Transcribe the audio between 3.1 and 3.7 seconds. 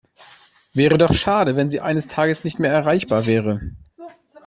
wäre.